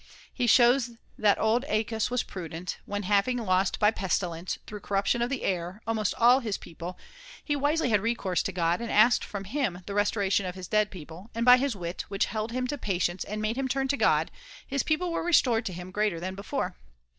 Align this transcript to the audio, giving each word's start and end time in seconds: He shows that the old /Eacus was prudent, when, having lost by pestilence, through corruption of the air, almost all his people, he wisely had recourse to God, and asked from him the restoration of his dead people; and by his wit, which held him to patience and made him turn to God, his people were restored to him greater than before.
He 0.33 0.47
shows 0.47 0.95
that 1.15 1.35
the 1.35 1.41
old 1.43 1.63
/Eacus 1.65 2.09
was 2.09 2.23
prudent, 2.23 2.79
when, 2.87 3.03
having 3.03 3.37
lost 3.37 3.77
by 3.77 3.91
pestilence, 3.91 4.57
through 4.65 4.79
corruption 4.79 5.21
of 5.21 5.29
the 5.29 5.43
air, 5.43 5.79
almost 5.85 6.15
all 6.17 6.39
his 6.39 6.57
people, 6.57 6.97
he 7.45 7.55
wisely 7.55 7.89
had 7.91 8.01
recourse 8.01 8.41
to 8.41 8.51
God, 8.51 8.81
and 8.81 8.91
asked 8.91 9.23
from 9.23 9.43
him 9.43 9.83
the 9.85 9.93
restoration 9.93 10.47
of 10.47 10.55
his 10.55 10.67
dead 10.67 10.89
people; 10.89 11.29
and 11.35 11.45
by 11.45 11.57
his 11.57 11.75
wit, 11.75 12.05
which 12.07 12.25
held 12.25 12.51
him 12.51 12.65
to 12.65 12.79
patience 12.79 13.23
and 13.23 13.43
made 13.43 13.57
him 13.59 13.67
turn 13.67 13.87
to 13.89 13.95
God, 13.95 14.31
his 14.65 14.81
people 14.81 15.11
were 15.11 15.21
restored 15.23 15.67
to 15.67 15.71
him 15.71 15.91
greater 15.91 16.19
than 16.19 16.33
before. 16.33 16.75